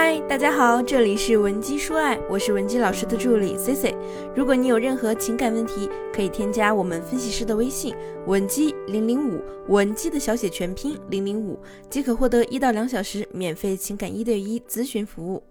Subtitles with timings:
[0.00, 3.96] 嗨，大家好，这里是文姬说爱，我是文姬老师的助理 C C。
[4.32, 7.92] 如果你有任何情感问题，可以添加我们分析师的微信
[8.24, 11.58] 文姬零零五，文姬的小写全拼零零五，
[11.90, 15.42] 即可获得一到两小时免费情感一对一咨询服务。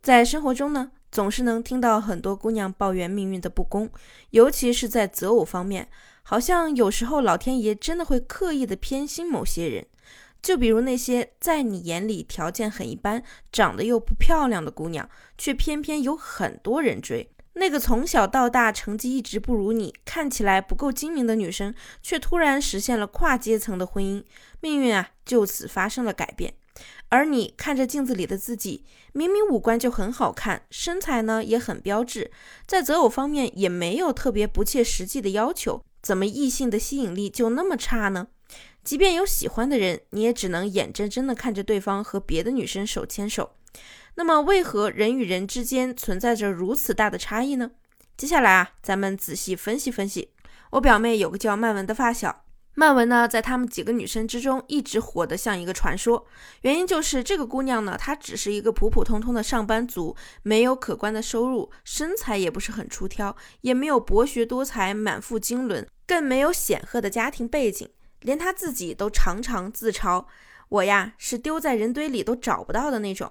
[0.00, 3.90] 在生活中呢，总是能听到很多姑娘抱怨命运的不公，
[4.30, 5.88] 尤其是在择偶方面，
[6.22, 9.84] 好像有时候老天爷真的会刻意的偏心某些人。
[10.44, 15.08] 就比如那些在你眼里条件很一般、长得又不漂亮的姑娘，
[15.38, 24.22] 却偏偏有很多人追；那个从小到大成绩一直不如你、看起来不够精明的女生，却突然实现了跨阶层的婚姻，
[24.60, 26.52] 命运啊就此发生了改变。
[27.08, 28.84] 而你看着镜子里的自己，
[29.14, 32.30] 明明五官就很好看，身材呢也很标致，
[32.66, 38.26] 在择偶方面也没有特别不切实际的要求，怎么异性的吸引力就那么差呢？
[38.84, 43.56] 即便有喜欢的人，你也只能眼睁睁地看着对方和别的女生手牵手。
[44.16, 47.70] 那么，为何人与人之间存在着如此大的差异呢？
[48.16, 50.30] 接下来啊，咱们仔细分析分析。
[50.70, 52.44] 我表妹有个叫曼文的发小，
[52.74, 56.26] 曼文呢，在她们几个女生之中一直火得像一个传说。
[56.60, 67.88] 原因就是这个姑娘呢，她只是一个普普通通的上班族，没有可观的收入，身材也不是很出挑，也没有博学多才、满腹经纶，更没有显赫的家庭背景。
[68.24, 70.24] 连他自己都常常自嘲，
[70.70, 73.30] 我呀是丢在人堆里都找不到的那种。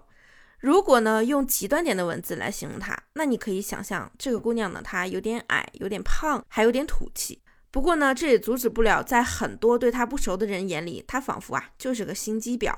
[0.60, 7.42] 如果呢用极端点的文字来形容她，那你可以想象这个姑娘呢，她有点矮，有点胖，还有点土气。
[7.72, 12.74] 不过呢，这也阻止不了在很多对她不熟的人眼里，她仿佛啊就是个心机婊。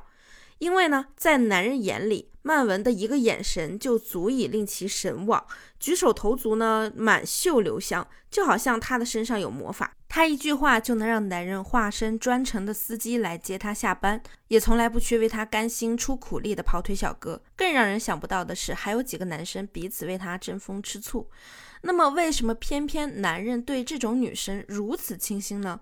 [0.59, 5.45] 因为呢，在男人眼里，曼文的一个眼神就足以令其神往，
[5.79, 9.93] 举手投足呢满袖留香，就好像她的身上有魔法。
[10.07, 17.41] 她一句话就能让男人化身专程的司机来接她下班，也从来不缺为她甘心出苦力的跑腿小哥。
[17.55, 21.29] 更让人想不到的是，还有几个男生彼此为她争风吃醋。
[21.81, 25.81] 那么，为什么偏偏男人对这种女生如此倾心呢？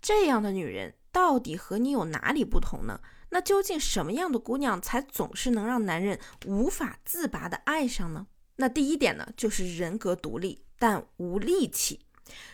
[0.00, 2.98] 这样的女人到底和你有哪里不同呢？
[3.34, 8.28] 那究竟什么样的姑娘才总是能让男人无法自拔的爱上呢？
[8.54, 11.98] 那第一点呢，就是人格独立但无力气。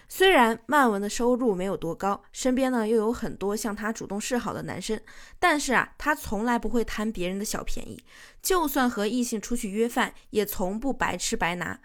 [0.09, 4.99] 虽然曼文的收入没有多高，身边呢又有很多向她主动示好的男生，
[5.39, 8.03] 但是啊，她从来不会贪别人的小便宜。
[8.41, 11.79] 就算和异性出去约饭，也从不白吃白拿。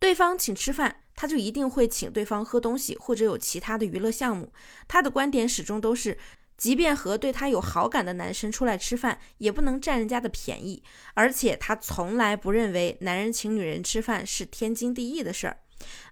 [0.00, 4.52] 对方请吃饭，她就一定会请对方喝东西，或者有其他的娱乐项目。
[4.88, 6.18] 她的观点始终都是。
[6.62, 10.80] 即便和对他有好感的男生出来吃饭，也不能占人家的便宜。
[11.14, 15.56] 而且他从来不认为男人请女人吃饭是天经地义的事儿。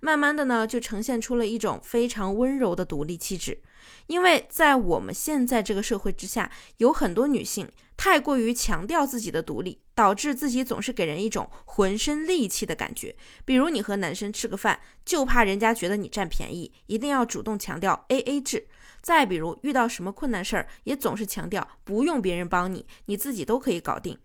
[0.00, 3.62] 慢慢的呢，就呈现出了一种非常温柔的独立气质。
[4.08, 13.14] 因为在我们现在这个社会之下，有很多女性太过于强调自己的独立，导致自己总是给人一种浑身戾气的感觉。
[13.44, 18.66] 比如你和男生吃个饭，就怕人家觉得你占便宜，一定要主动强调 A A 制。
[19.02, 24.18] 再比如遇到什么困难事儿，也总是强调不用别人帮你，你自己都可以搞定。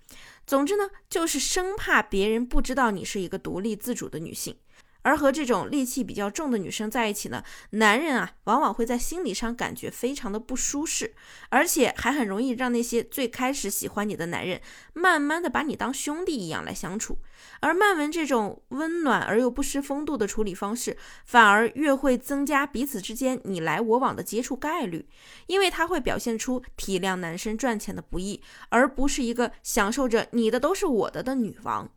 [0.46, 4.58] 总之呢，就是生怕别人不知道你是一个独立自主的女性。
[5.06, 11.14] 而和这种戾气比较重的女生在一起呢，男人啊，往往会在心理上感觉非常的不舒适，
[11.50, 14.60] 而且还很容易让那些最开始喜欢你的男人，
[14.94, 17.20] 慢慢的把你当兄弟一样来相处。
[17.60, 25.08] 而曼文这种温暖而又不失风度的处理方式，反而越会增加彼此之间你来我往的接触概率，
[25.46, 31.92] 因为他会表现出体谅男生赚钱的不易，而不是一个享受着你的都是我的的女王。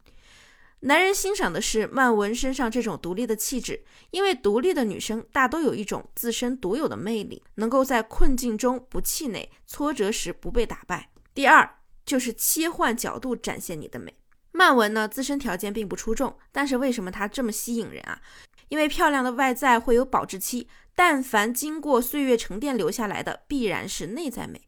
[0.80, 11.10] 男人欣赏的是曼文身上这种独立的气质，因为独立的女生大都有一种自身独有的魅力，能够在困境中不气馁，挫折时不被打败。
[11.34, 11.68] 第二
[12.06, 14.14] 就是切换角度展现你的美。
[14.52, 18.20] 曼文呢自身条件并不出众，但是为什么她这么吸引人啊？
[18.68, 24.60] 因为漂亮的外在会有保质期，但凡经过岁月沉淀留下来的，必然是内在美。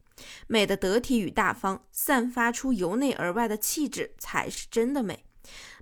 [0.49, 5.25] 美的得体与大方，散发出由内而外的气质，才是真的美。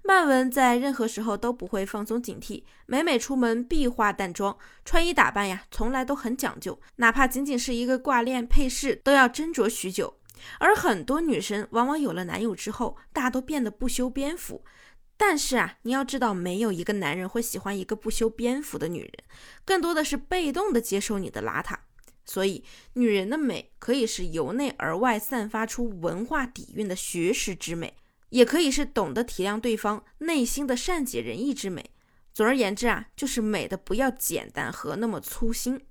[0.03, 10.19] 曼文在任何时候都不会放松警惕，每每出门必化淡妆，穿衣打扮呀，从来都很讲究，哪怕仅仅是一个挂链配饰，都要斟酌许久。
[10.61, 14.65] 而很多女生往往有了男友之后，大都变得不修边幅。
[15.17, 19.13] 但是啊，你要知道，没有一个男人会喜欢一个不修边幅的女人，
[19.65, 21.75] 更多的是被动的接受你的邋遢。
[22.25, 22.63] 所以，
[22.93, 27.95] 女人的美可以是由内而外散发出文化底蕴的学识之美。
[28.31, 31.91] 也可以是懂得体谅对方内心的善解人意之美。
[32.33, 35.85] 总而言之啊，就是美的不要简单和那么粗心。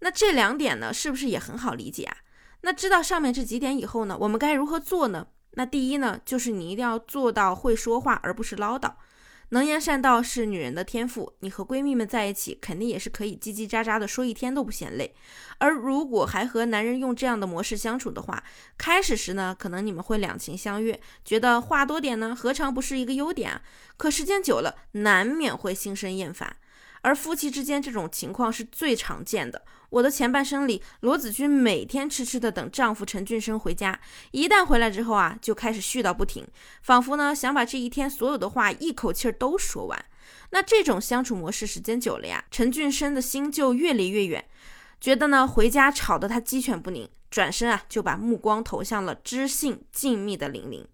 [0.00, 2.16] 那这两点呢，是不是也很好理解啊？
[2.62, 5.26] 那知道上面这几点以后呢，我们该如何做呢？
[5.52, 8.94] 那第一呢，就是你一定要做到会说话，而不是唠叨。
[9.50, 15.14] 能言善道是女人的天赋，你和闺蜜们在一起，肯定也是可以叽叽喳喳的说一天都不嫌累。
[15.58, 18.42] 而如果还和男人用这样的模式相处的话，
[18.76, 23.62] 开始时呢，可能你们会两情相悦，觉得话多点呢，何尝不是一个优点啊？
[23.96, 26.56] 可时间久了，难免会心生厌烦。
[27.02, 29.62] 而夫妻之间这种情况是最常见的。
[29.90, 34.00] 我的前半生里，罗子君每天痴痴的等丈夫陈俊生回家，
[34.32, 36.46] 一旦回来之后啊，就开始絮叨不停，
[36.82, 40.04] 仿佛呢想把这一天所有的话一口气儿都说完。
[40.50, 44.44] 那这种相处模式时间久了呀，陈俊生的心就越离越远，
[45.00, 50.86] 觉得呢回家吵得他鸡犬不宁，转身啊就把目光投向了知性静谧的玲玲。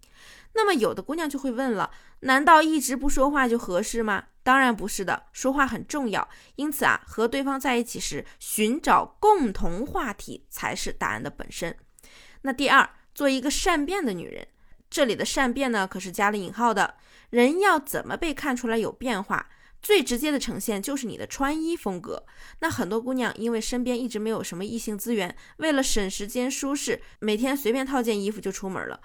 [0.54, 1.90] 那么有的姑娘就会问了，
[2.20, 4.24] 难道一直不说话就合适吗？
[4.42, 6.28] 当然不是的，说话很重要。
[6.56, 11.76] 因此啊，和对方在一起时，寻找共同话题才是答案的本身。
[12.42, 14.46] 那第二，做一个善变的女人，
[14.90, 16.96] 这里的善变呢，可是加了引号的。
[17.30, 19.48] 人要怎么被看出来有变化？
[19.80, 22.24] 最直接的呈现就是你的穿衣风格。
[22.60, 29.00] 那很多姑娘因为身边一直没有什么异性资源，为了省时间舒适，每天随便套件衣服就出门了。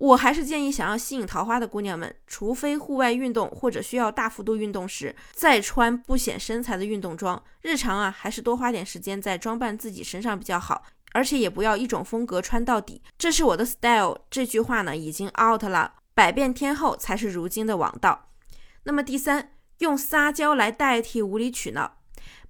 [0.00, 7.40] 我还是建议想要吸引桃花的姑娘们，除非户外运动或者需要大幅度运动时，再穿不显身材的运动装。
[7.60, 13.02] 日常啊，还是多花点时间在装扮自己身上比较好，而且也不要一种风格穿到底。
[13.18, 18.30] 这是我的 style，这句话呢已经 out 了，百变天后才是如今的王道。
[18.84, 21.98] 那么第三，用撒娇来代替无理取闹。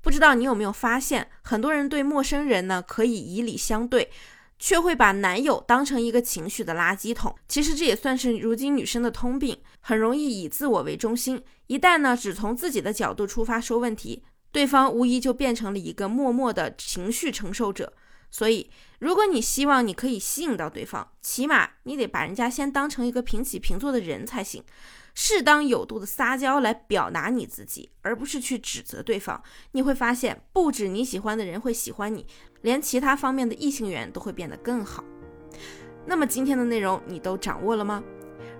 [0.01, 4.13] 不知道你有没有发现，很多人对陌生人呢可以以礼相对。
[4.61, 7.35] 却会把男友当成一个情绪的垃圾桶。
[7.49, 11.43] 其实这也算是如今女生的通病，很容易以自我为中心。
[11.67, 14.23] 一旦呢只从自己的角度出发说问题，
[14.53, 17.93] 对方无疑就变成了一个默默的情绪承受者。
[18.33, 18.71] 所以，
[19.01, 24.63] 如果你希望你可以吸引到对方，起码你得把人家先当成一个平起平坐的人才行。
[25.15, 29.43] 适当有度的撒娇来表达你自己，而不是去指责对方。
[29.73, 32.27] 你会发现，不止你喜欢的人会喜欢你，
[32.63, 35.05] 连其他方面的异性缘都会变得更好。
[36.07, 38.03] 那么今天的内容你都掌握了吗？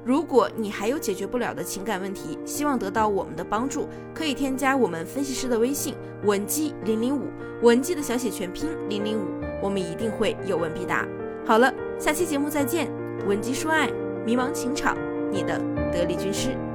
[0.05, 5.95] 如果你还有解决不了的情感问题，希望得到我们的帮助，可以添加我们分析师的微信
[6.25, 7.29] 文姬零零五，
[7.63, 9.27] 文姬的小写全拼零零五，
[9.63, 11.07] 我们一定会有问必答。
[11.47, 12.91] 好了，下期节目再见，
[13.27, 13.91] 文姬说爱，
[14.25, 14.97] 迷茫情场。
[15.31, 15.59] 你的
[15.93, 16.70] 得力军师。